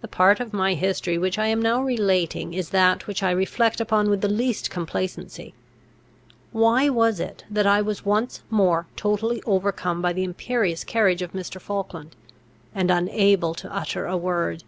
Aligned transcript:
The 0.00 0.08
part 0.08 0.40
of 0.40 0.54
my 0.54 0.72
history 0.72 1.18
which 1.18 1.38
I 1.38 1.46
am 1.48 1.60
now 1.60 1.82
relating 1.82 2.54
is 2.54 2.70
that 2.70 3.06
which 3.06 3.22
I 3.22 3.30
reflect 3.30 3.82
upon 3.82 4.08
with 4.08 4.22
the 4.22 4.28
least 4.30 4.70
complacency. 4.70 5.52
Why 6.52 6.88
was 6.88 7.20
it, 7.20 7.44
that 7.50 7.66
I 7.66 7.82
was 7.82 8.02
once 8.02 8.40
more 8.48 8.86
totally 8.96 9.42
overcome 9.44 10.00
by 10.00 10.14
the 10.14 10.24
imperious 10.24 10.84
carriage 10.84 11.20
of 11.20 11.34
Mr. 11.34 11.60
Falkland, 11.60 12.16
and 12.74 12.90
unable 12.90 13.52
to 13.56 13.70
utter 13.70 14.06
a 14.06 14.16
word? 14.16 14.64